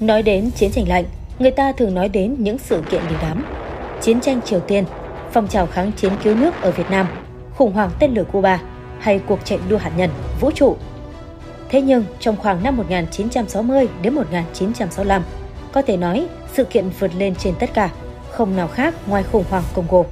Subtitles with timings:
[0.00, 1.04] Nói đến chiến tranh lạnh,
[1.38, 3.44] người ta thường nói đến những sự kiện đình đám.
[4.00, 4.84] Chiến tranh Triều Tiên,
[5.32, 7.06] phong trào kháng chiến cứu nước ở Việt Nam,
[7.54, 8.60] khủng hoảng tên lửa Cuba
[8.98, 10.10] hay cuộc chạy đua hạt nhân,
[10.40, 10.76] vũ trụ.
[11.68, 15.22] Thế nhưng trong khoảng năm 1960 đến 1965,
[15.72, 17.90] có thể nói sự kiện vượt lên trên tất cả,
[18.30, 20.02] không nào khác ngoài khủng hoảng Congo.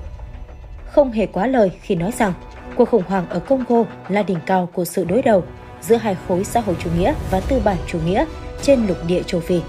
[0.86, 2.32] Không hề quá lời khi nói rằng
[2.76, 5.44] cuộc khủng hoảng ở Congo là đỉnh cao của sự đối đầu
[5.80, 8.24] giữa hai khối xã hội chủ nghĩa và tư bản chủ nghĩa
[8.62, 9.60] trên lục địa châu Phi.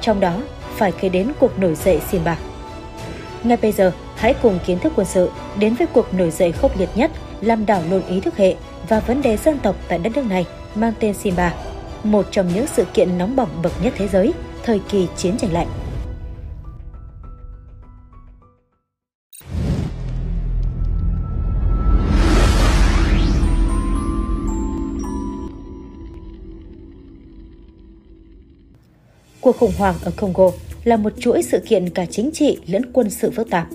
[0.00, 0.40] Trong đó,
[0.76, 2.38] phải kể đến cuộc nổi dậy Simba.
[3.44, 6.78] Ngay bây giờ, hãy cùng kiến thức quân sự đến với cuộc nổi dậy khốc
[6.78, 8.54] liệt nhất làm đảo lộn ý thức hệ
[8.88, 11.54] và vấn đề dân tộc tại đất nước này mang tên Simba,
[12.04, 14.32] một trong những sự kiện nóng bỏng bậc nhất thế giới
[14.64, 15.68] thời kỳ chiến tranh lạnh.
[29.46, 30.50] Cuộc khủng hoảng ở Congo
[30.84, 33.68] là một chuỗi sự kiện cả chính trị lẫn quân sự phức tạp.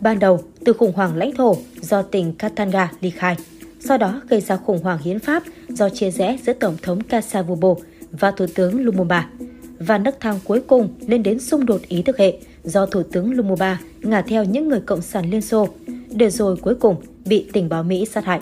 [0.00, 3.36] Ban đầu, từ khủng hoảng lãnh thổ do tỉnh Katanga ly khai,
[3.80, 7.74] sau đó gây ra khủng hoảng hiến pháp do chia rẽ giữa Tổng thống Kasavubo
[8.10, 9.30] và Thủ tướng Lumumba,
[9.78, 13.32] và nấc thang cuối cùng lên đến xung đột ý thức hệ do Thủ tướng
[13.32, 15.68] Lumumba ngả theo những người Cộng sản Liên Xô,
[16.10, 16.96] để rồi cuối cùng
[17.26, 18.40] bị tình báo Mỹ sát hại.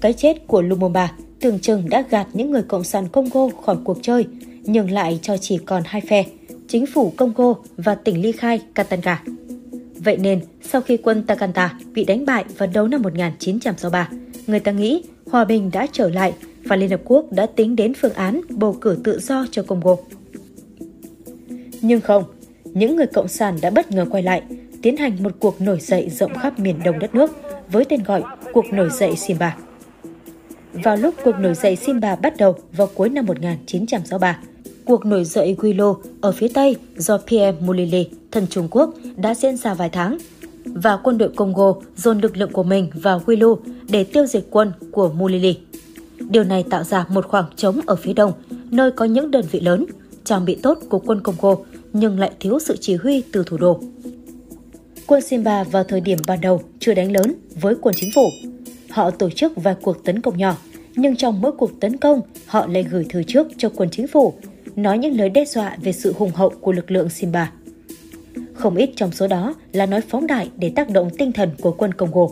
[0.00, 3.98] Cái chết của Lumumba tưởng chừng đã gạt những người Cộng sản Congo khỏi cuộc
[4.02, 4.26] chơi,
[4.66, 6.24] nhưng lại cho chỉ còn hai phe,
[6.68, 9.22] chính phủ Congo và tỉnh ly khai Katanga.
[9.96, 14.08] Vậy nên, sau khi quân Takanta bị đánh bại vào đầu năm 1963,
[14.46, 16.32] người ta nghĩ hòa bình đã trở lại
[16.64, 19.96] và Liên Hợp Quốc đã tính đến phương án bầu cử tự do cho Congo.
[21.82, 22.24] Nhưng không,
[22.64, 24.42] những người Cộng sản đã bất ngờ quay lại,
[24.82, 27.30] tiến hành một cuộc nổi dậy rộng khắp miền đông đất nước
[27.72, 29.56] với tên gọi Cuộc nổi dậy Simba.
[30.72, 34.38] Vào lúc cuộc nổi dậy Simba bắt đầu vào cuối năm 1963,
[34.84, 39.56] cuộc nổi dậy Guilo ở phía Tây do Pierre Mulili, thân Trung Quốc, đã diễn
[39.56, 40.18] ra vài tháng.
[40.64, 43.56] Và quân đội Congo dồn lực lượng của mình vào Guilo
[43.88, 45.58] để tiêu diệt quân của Mulili.
[46.18, 48.32] Điều này tạo ra một khoảng trống ở phía đông,
[48.70, 49.86] nơi có những đơn vị lớn,
[50.24, 51.56] trang bị tốt của quân Congo
[51.92, 53.80] nhưng lại thiếu sự chỉ huy từ thủ đô.
[55.06, 58.30] Quân Simba vào thời điểm ban đầu chưa đánh lớn với quân chính phủ.
[58.90, 60.56] Họ tổ chức vài cuộc tấn công nhỏ,
[60.96, 64.34] nhưng trong mỗi cuộc tấn công, họ lại gửi thư trước cho quân chính phủ
[64.76, 67.52] nói những lời đe dọa về sự hùng hậu của lực lượng Simba.
[68.54, 71.72] Không ít trong số đó là nói phóng đại để tác động tinh thần của
[71.72, 72.26] quân Congo.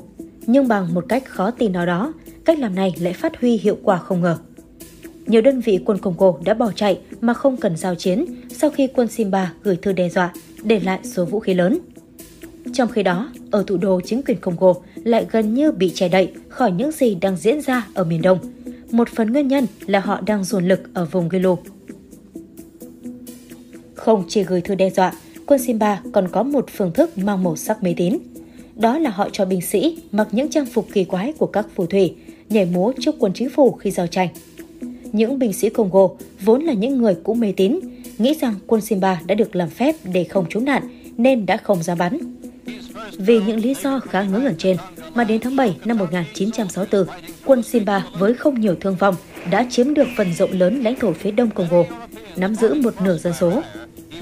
[0.47, 2.13] Nhưng bằng một cách khó tin nào đó,
[2.45, 4.39] cách làm này lại phát huy hiệu quả không ngờ.
[5.27, 8.87] Nhiều đơn vị quân Congo đã bỏ chạy mà không cần giao chiến sau khi
[8.87, 10.33] quân Simba gửi thư đe dọa,
[10.63, 11.79] để lại số vũ khí lớn.
[12.73, 16.33] Trong khi đó, ở thủ đô chính quyền Congo lại gần như bị che đậy
[16.49, 18.39] khỏi những gì đang diễn ra ở miền Đông.
[18.91, 21.57] Một phần nguyên nhân là họ đang dồn lực ở vùng Gilo
[24.05, 25.13] không chỉ gửi thư đe dọa,
[25.47, 28.19] quân Simba còn có một phương thức mang màu sắc mê tín.
[28.77, 31.87] Đó là họ cho binh sĩ mặc những trang phục kỳ quái của các phù
[31.87, 32.15] thủy,
[32.49, 34.29] nhảy múa trước quân chính phủ khi giao tranh.
[35.13, 36.09] Những binh sĩ Congo
[36.45, 37.79] vốn là những người cũng mê tín,
[38.19, 40.83] nghĩ rằng quân Simba đã được làm phép để không trúng đạn
[41.17, 42.19] nên đã không ra bắn.
[43.17, 44.77] Vì những lý do khá ngớ ngẩn trên,
[45.15, 47.07] mà đến tháng 7 năm 1964,
[47.45, 49.15] quân Simba với không nhiều thương vong
[49.51, 51.85] đã chiếm được phần rộng lớn lãnh thổ phía đông Congo,
[52.37, 53.63] nắm giữ một nửa dân số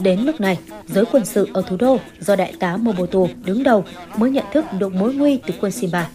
[0.02, 3.84] Đến lúc này, giới quân sự ở thủ đô do đại tá Mobutu đứng đầu
[4.16, 6.10] mới nhận thức được mối nguy từ quân Simba.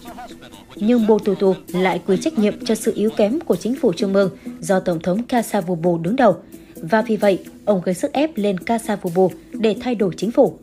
[0.75, 4.29] Nhưng Mobutu lại quy trách nhiệm cho sự yếu kém của chính phủ trung ương
[4.59, 6.35] do Tổng thống Kasavubu đứng đầu.
[6.75, 10.57] Và vì vậy, ông gây sức ép lên Kasavubu để thay đổi chính phủ.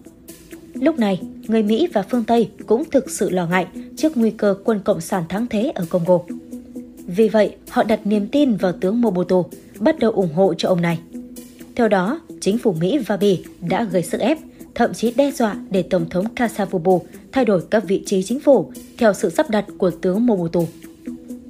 [0.74, 3.66] Lúc này, người Mỹ và phương Tây cũng thực sự lo ngại
[3.96, 6.18] trước nguy cơ quân Cộng sản thắng thế ở Congo.
[7.06, 9.44] Vì vậy, họ đặt niềm tin vào tướng Mobutu,
[9.78, 10.98] bắt đầu ủng hộ cho ông này.
[11.76, 14.38] Theo đó, chính phủ Mỹ và Bỉ đã gây sức ép,
[14.74, 18.72] thậm chí đe dọa để Tổng thống Kasavubu thay đổi các vị trí chính phủ
[18.98, 20.66] theo sự sắp đặt của tướng Mobutu.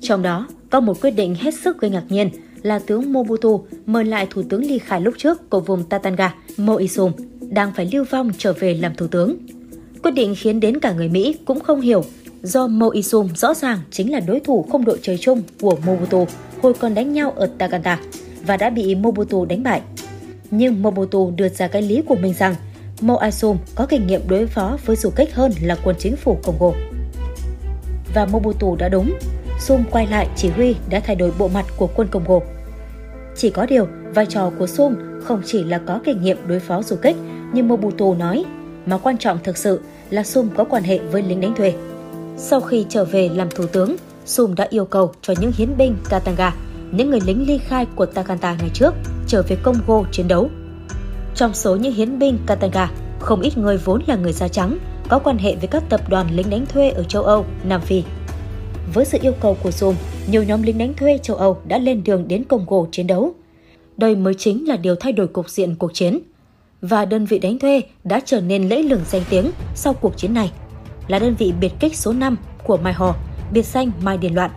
[0.00, 2.30] Trong đó, có một quyết định hết sức gây ngạc nhiên
[2.62, 6.74] là tướng Mobutu mời lại thủ tướng ly khai lúc trước của vùng Tatanga, Mo
[6.74, 9.36] Isum, đang phải lưu vong trở về làm thủ tướng.
[10.02, 12.04] Quyết định khiến đến cả người Mỹ cũng không hiểu
[12.42, 16.26] do Mo Isum rõ ràng chính là đối thủ không đội trời chung của Mobutu
[16.62, 18.00] hồi còn đánh nhau ở Takanta
[18.46, 19.82] và đã bị Mobutu đánh bại
[20.54, 22.54] nhưng Mobutu đưa ra cái lý của mình rằng
[23.00, 26.38] Mo Asum có kinh nghiệm đối phó với du kích hơn là quân chính phủ
[26.42, 26.72] Congo.
[28.14, 29.18] Và Mobutu đã đúng,
[29.60, 32.40] Sum quay lại chỉ huy đã thay đổi bộ mặt của quân Congo.
[33.36, 34.94] Chỉ có điều, vai trò của Sum
[35.24, 37.16] không chỉ là có kinh nghiệm đối phó du kích
[37.52, 38.44] như Mobutu nói,
[38.86, 41.72] mà quan trọng thực sự là Sum có quan hệ với lính đánh thuê.
[42.36, 43.96] Sau khi trở về làm thủ tướng,
[44.26, 46.54] Sum đã yêu cầu cho những hiến binh Katanga,
[46.90, 48.94] những người lính ly khai của Takanta ngày trước,
[49.32, 50.50] trở về Congo chiến đấu.
[51.34, 55.18] Trong số những hiến binh Katanga, không ít người vốn là người da trắng, có
[55.18, 58.02] quan hệ với các tập đoàn lính đánh thuê ở châu Âu, Nam Phi.
[58.94, 59.94] Với sự yêu cầu của Zoom,
[60.30, 63.34] nhiều nhóm lính đánh thuê châu Âu đã lên đường đến Congo chiến đấu.
[63.96, 66.18] Đây mới chính là điều thay đổi cục diện cuộc chiến.
[66.82, 70.34] Và đơn vị đánh thuê đã trở nên lẫy lừng danh tiếng sau cuộc chiến
[70.34, 70.52] này.
[71.08, 73.14] Là đơn vị biệt kích số 5 của Mai Hò,
[73.52, 74.50] biệt danh Mai Điền Loạn,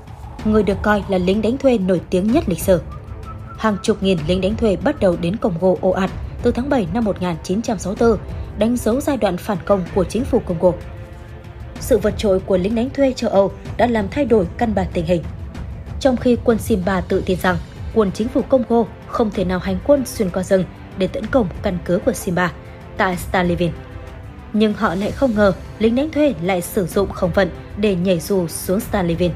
[0.45, 2.80] người được coi là lính đánh thuê nổi tiếng nhất lịch sử.
[3.57, 6.12] Hàng chục nghìn lính đánh thuê bắt đầu đến Congo ồ ạt
[6.42, 8.18] từ tháng 7 năm 1964,
[8.57, 10.72] đánh dấu giai đoạn phản công của chính phủ Congo.
[11.80, 14.88] Sự vượt trội của lính đánh thuê châu Âu đã làm thay đổi căn bản
[14.94, 15.24] tình hình.
[16.00, 17.57] Trong khi quân Simba tự tin rằng
[17.94, 20.63] quân chính phủ Congo không thể nào hành quân xuyên qua rừng
[20.98, 22.51] để tấn công căn cứ của Simba
[22.98, 23.72] tại Stalivin.
[24.54, 28.19] Nhưng họ lại không ngờ lính đánh thuê lại sử dụng không vận để nhảy
[28.19, 29.31] dù xuống Stalivin.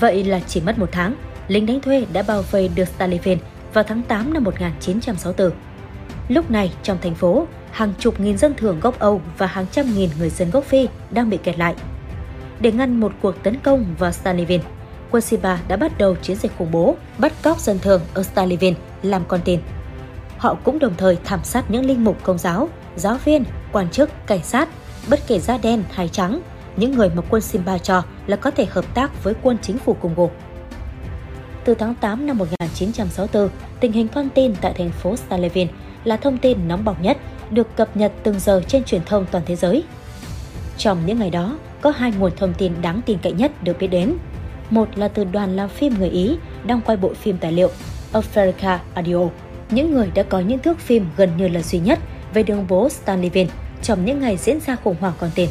[0.00, 1.14] Vậy là chỉ mất một tháng,
[1.48, 3.36] lính đánh thuê đã bao vây được Stalifen
[3.72, 5.50] vào tháng 8 năm 1964.
[6.28, 9.94] Lúc này, trong thành phố, hàng chục nghìn dân thường gốc Âu và hàng trăm
[9.94, 11.74] nghìn người dân gốc Phi đang bị kẹt lại.
[12.60, 14.60] Để ngăn một cuộc tấn công vào Stalifen,
[15.10, 18.74] quân Siba đã bắt đầu chiến dịch khủng bố, bắt cóc dân thường ở Stalifen
[19.02, 19.60] làm con tin.
[20.38, 24.10] Họ cũng đồng thời thảm sát những linh mục công giáo, giáo viên, quan chức,
[24.26, 24.68] cảnh sát,
[25.10, 26.40] bất kể da đen hay trắng,
[26.76, 29.94] những người mà quân Simba cho là có thể hợp tác với quân chính phủ
[29.94, 30.28] Congo.
[31.66, 33.48] Từ tháng 8 năm 1964,
[33.80, 35.68] tình hình con tin tại thành phố Stalivin
[36.04, 37.16] là thông tin nóng bỏng nhất,
[37.50, 39.84] được cập nhật từng giờ trên truyền thông toàn thế giới.
[40.78, 43.86] Trong những ngày đó, có hai nguồn thông tin đáng tin cậy nhất được biết
[43.86, 44.14] đến.
[44.70, 46.36] Một là từ đoàn làm phim người Ý
[46.66, 47.70] đang quay bộ phim tài liệu
[48.12, 49.28] Africa Audio,
[49.70, 51.98] những người đã có những thước phim gần như là duy nhất
[52.34, 53.52] về đường phố Stanleyville
[53.82, 55.48] trong những ngày diễn ra khủng hoảng con tin.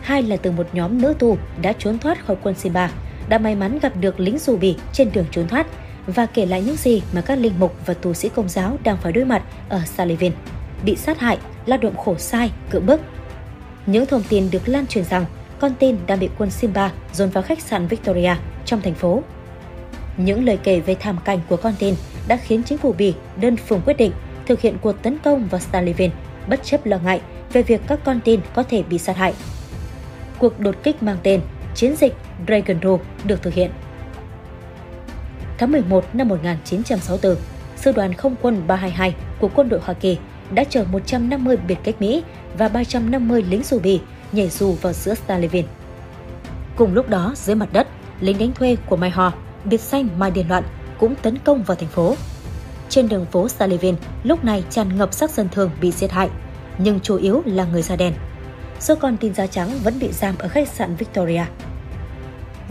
[0.00, 2.90] Hai là từ một nhóm nữ tù đã trốn thoát khỏi quân Simba,
[3.28, 5.66] đã may mắn gặp được lính dù bì trên đường trốn thoát
[6.06, 8.96] và kể lại những gì mà các linh mục và tù sĩ công giáo đang
[8.96, 10.32] phải đối mặt ở Sullivan,
[10.84, 13.00] bị sát hại, lao động khổ sai, cưỡng bức.
[13.86, 15.24] Những thông tin được lan truyền rằng
[15.60, 18.34] con tin đang bị quân Simba dồn vào khách sạn Victoria
[18.64, 19.22] trong thành phố.
[20.16, 21.94] Những lời kể về thảm cảnh của con tin
[22.28, 24.12] đã khiến chính phủ Bỉ đơn phương quyết định
[24.46, 26.10] thực hiện cuộc tấn công vào Sullivan
[26.48, 27.20] bất chấp lo ngại
[27.52, 29.34] về việc các con tin có thể bị sát hại.
[30.38, 31.40] Cuộc đột kích mang tên
[31.78, 32.14] Chiến dịch
[32.46, 33.70] Dragon Row được thực hiện
[35.58, 37.36] tháng 11 năm 1964,
[37.76, 40.18] Sư đoàn Không quân 322 của quân đội Hoa Kỳ
[40.50, 42.22] đã chở 150 biệt cách Mỹ
[42.58, 44.00] và 350 lính dù bì
[44.32, 45.66] nhảy dù vào giữa Stalin.
[46.76, 47.86] Cùng lúc đó, dưới mặt đất,
[48.20, 49.32] lính đánh thuê của Mai Ho,
[49.64, 50.64] biệt danh Mai Điền Loạn,
[50.98, 52.14] cũng tấn công vào thành phố.
[52.88, 53.94] Trên đường phố Stalin
[54.24, 56.30] lúc này tràn ngập sắc dân thường bị giết hại,
[56.78, 58.12] nhưng chủ yếu là người da đen.
[58.80, 61.44] Số con tin da trắng vẫn bị giam ở khách sạn Victoria.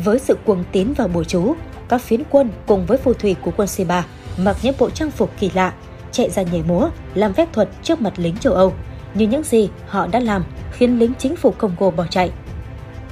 [0.03, 1.55] Với sự cuồng tín vào bùa chú,
[1.89, 4.01] các phiến quân cùng với phù thủy của quân C3
[4.38, 5.73] mặc những bộ trang phục kỳ lạ,
[6.11, 8.73] chạy ra nhảy múa, làm phép thuật trước mặt lính châu Âu,
[9.13, 12.31] như những gì họ đã làm khiến lính chính phủ Congo bỏ chạy.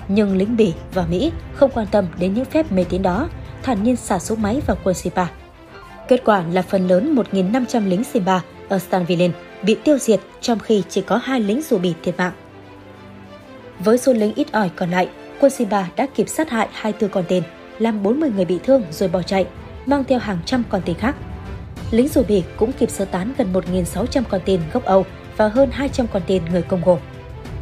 [0.07, 3.29] Nhưng lính Bỉ và Mỹ không quan tâm đến những phép mê tín đó,
[3.63, 5.31] thản nhiên xả súng máy vào quân Simba.
[6.07, 9.31] Kết quả là phần lớn 1.500 lính Simba ở Stanvillen
[9.63, 12.33] bị tiêu diệt trong khi chỉ có hai lính dù Bỉ thiệt mạng.
[13.79, 15.09] Với số lính ít ỏi còn lại,
[15.39, 17.43] quân Simba đã kịp sát hại 24 con tên
[17.79, 19.45] làm 40 người bị thương rồi bỏ chạy,
[19.85, 21.15] mang theo hàng trăm con tên khác.
[21.91, 25.05] Lính dù bỉ cũng kịp sơ tán gần 1.600 con tên gốc Âu
[25.37, 26.97] và hơn 200 con tên người Congo.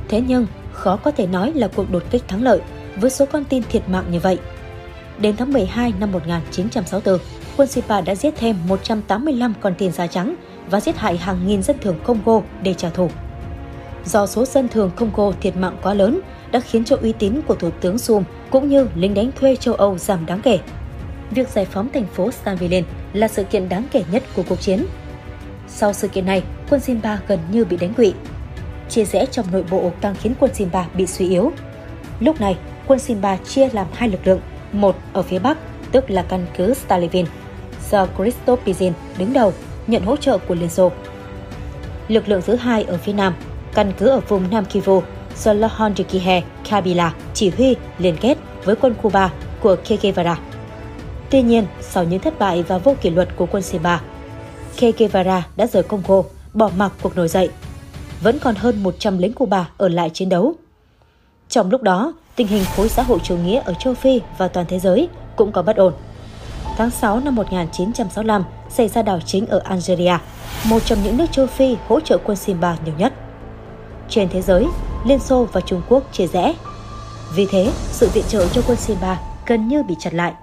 [0.08, 2.62] Thế nhưng, khó có thể nói là cuộc đột kích thắng lợi
[2.96, 4.39] với số con tin thiệt mạng như vậy.
[5.18, 7.20] Đến tháng 12 năm 1964,
[7.58, 10.36] quân Sipa đã giết thêm 185 con tin da trắng
[10.70, 13.10] và giết hại hàng nghìn dân thường Congo để trả thù.
[14.06, 16.20] Do số dân thường Congo thiệt mạng quá lớn
[16.54, 19.74] đã khiến cho uy tín của Thủ tướng Sum cũng như lính đánh thuê châu
[19.74, 20.60] Âu giảm đáng kể.
[21.32, 22.84] Việc giải phóng thành phố Stanvillen
[23.14, 24.86] là sự kiện đáng kể nhất của cuộc chiến.
[25.68, 28.14] Sau sự kiện này, quân Simba gần như bị đánh quỵ.
[28.90, 31.52] Chia rẽ trong nội bộ càng khiến quân Simba bị suy yếu.
[32.20, 32.58] Lúc này,
[32.88, 34.40] quân Simba chia làm hai lực lượng,
[34.72, 35.58] một ở phía Bắc,
[35.92, 37.26] tức là căn cứ Stalivin,
[37.92, 39.54] do Christoph Pizin đứng đầu,
[39.88, 40.92] nhận hỗ trợ của Liên Xô.
[42.08, 43.34] Lực lượng thứ hai ở phía Nam,
[43.74, 45.02] căn cứ ở vùng Nam Kivu
[45.38, 50.38] do Laurent Duquihe Kabila chỉ huy liên kết với quân Cuba của Che Guevara.
[51.30, 54.02] Tuy nhiên, sau những thất bại và vô kỷ luật của quân Simba,
[54.75, 56.24] Che Guevara đã rời Congo,
[56.54, 57.50] bỏ mặc cuộc nổi dậy.
[58.22, 60.54] Vẫn còn hơn 100 lính Cuba ở lại chiến đấu.
[61.50, 64.66] Trong lúc đó, tình hình khối xã hội chủ nghĩa ở châu Phi và toàn
[64.70, 65.94] thế giới cũng có bất ổn.
[66.78, 70.18] Tháng 6 năm 1965 xảy ra đảo chính ở Algeria,
[70.70, 73.13] một trong những nước châu Phi hỗ trợ quân Simba nhiều nhất.
[74.10, 74.66] Trên thế giới,
[75.06, 76.54] Liên Xô và Trung Quốc chia rẽ.
[77.36, 80.34] Vì thế, sự viện trợ cho quân Simba gần như bị chặn lại.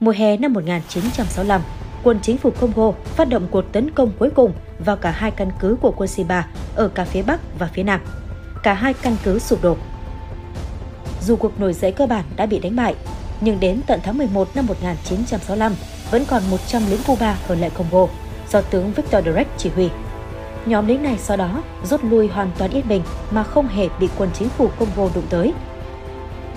[0.00, 1.60] Mùa hè năm 1965,
[2.02, 5.50] quân chính phủ Congo phát động cuộc tấn công cuối cùng vào cả hai căn
[5.60, 8.00] cứ của quân Simba ở cả phía Bắc và phía Nam.
[8.62, 9.76] Cả hai căn cứ sụp đổ.
[11.22, 12.94] Dù cuộc nổi dậy cơ bản đã bị đánh bại,
[13.40, 15.74] nhưng đến tận tháng 11 năm 1965
[16.10, 18.06] vẫn còn 100 lính Cuba ở lại Congo
[18.50, 19.88] do tướng Victor Direct chỉ huy.
[20.66, 24.08] Nhóm lính này sau đó rút lui hoàn toàn yên bình mà không hề bị
[24.18, 25.52] quân chính phủ Congo đụng tới.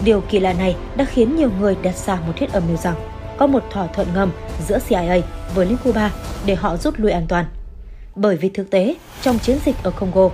[0.03, 2.95] Điều kỳ lạ này đã khiến nhiều người đặt ra một thiết âm mưu rằng
[3.37, 4.31] có một thỏa thuận ngầm
[4.67, 5.21] giữa CIA
[5.55, 6.11] với lính Cuba
[6.45, 7.45] để họ rút lui an toàn.
[8.15, 10.29] Bởi vì thực tế, trong chiến dịch ở Congo,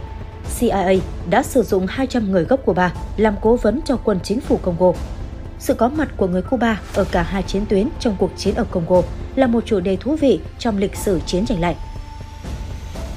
[0.59, 0.93] CIA
[1.29, 4.93] đã sử dụng 200 người gốc Cuba làm cố vấn cho quân chính phủ Congo.
[5.59, 8.63] Sự có mặt của người Cuba ở cả hai chiến tuyến trong cuộc chiến ở
[8.63, 9.01] Congo
[9.35, 11.75] là một chủ đề thú vị trong lịch sử chiến tranh lạnh.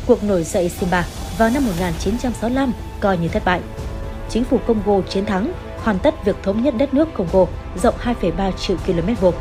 [0.06, 1.06] Cuộc nổi dậy Simba
[1.38, 3.60] vào năm 1965 coi như thất bại.
[4.28, 7.46] Chính phủ Congo chiến thắng, hoàn tất việc thống nhất đất nước Congo
[7.82, 9.34] rộng 2,3 triệu km vuông.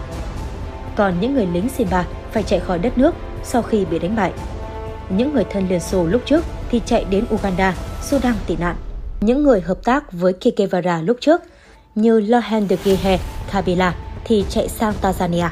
[0.95, 4.31] Còn những người lính Simba phải chạy khỏi đất nước sau khi bị đánh bại.
[5.09, 8.75] Những người thân Liên Xô lúc trước thì chạy đến Uganda, Sudan tị nạn.
[9.21, 10.67] Những người hợp tác với Che
[11.03, 11.41] lúc trước
[11.95, 13.19] như Lohendekihe,
[13.51, 13.95] Kabila
[14.25, 15.49] thì chạy sang Tanzania.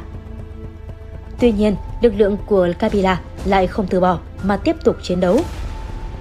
[1.40, 5.40] Tuy nhiên, lực lượng của Kabila lại không từ bỏ mà tiếp tục chiến đấu.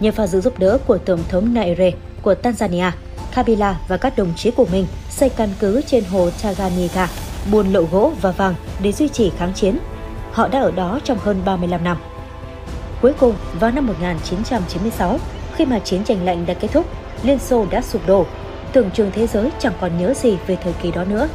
[0.01, 1.91] Nhờ vào sự giúp đỡ của Tổng thống Naire
[2.23, 2.91] của Tanzania,
[3.35, 7.09] Kabila và các đồng chí của mình xây căn cứ trên hồ Tanganyika,
[7.51, 9.79] buôn lậu gỗ và vàng để duy trì kháng chiến.
[10.33, 11.97] Họ đã ở đó trong hơn 35 năm.
[13.03, 15.19] Cuối cùng, vào năm 1996,
[15.55, 16.87] khi mà chiến tranh lạnh đã kết thúc,
[17.23, 18.27] Liên Xô đã sụp đổ.
[18.73, 21.29] Tưởng chừng thế giới chẳng còn nhớ gì về thời kỳ đó nữa.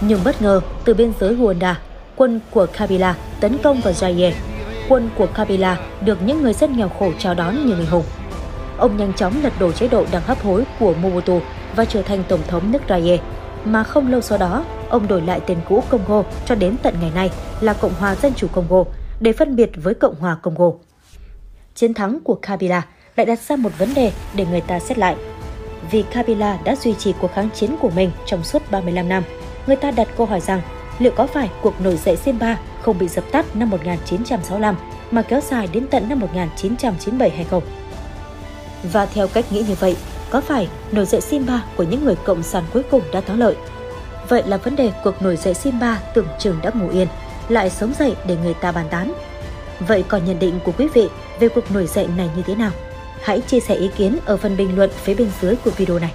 [0.00, 1.74] Nhưng bất ngờ, từ biên giới Rwanda,
[2.16, 4.32] quân của Kabila tấn công vào Zaire.
[4.88, 8.04] Quân của Kabila được những người dân nghèo khổ chào đón như người hùng.
[8.78, 11.40] Ông nhanh chóng lật đổ chế độ đang hấp hối của Mobutu
[11.76, 13.18] và trở thành tổng thống nước Zaire.
[13.64, 17.10] Mà không lâu sau đó, ông đổi lại tên cũ Congo cho đến tận ngày
[17.14, 17.30] nay
[17.60, 18.84] là Cộng hòa Dân chủ Congo
[19.20, 20.70] để phân biệt với Cộng hòa Congo.
[21.74, 22.82] Chiến thắng của Kabila
[23.16, 25.16] lại đặt ra một vấn đề để người ta xét lại.
[25.90, 29.22] Vì Kabila đã duy trì cuộc kháng chiến của mình trong suốt 35 năm,
[29.66, 30.60] người ta đặt câu hỏi rằng
[30.98, 34.76] liệu có phải cuộc nổi dậy Simba không bị dập tắt năm 1965
[35.10, 37.62] mà kéo dài đến tận năm 1997 hay không?
[38.92, 39.96] Và theo cách nghĩ như vậy,
[40.30, 43.56] có phải nổi dậy Simba của những người cộng sản cuối cùng đã thắng lợi?
[44.28, 47.08] Vậy là vấn đề cuộc nổi dậy Simba tưởng chừng đã ngủ yên,
[47.48, 49.12] lại sống dậy để người ta bàn tán.
[49.88, 51.08] Vậy còn nhận định của quý vị
[51.40, 52.70] về cuộc nổi dậy này như thế nào?
[53.22, 56.12] Hãy chia sẻ ý kiến ở phần bình luận phía bên dưới của video này.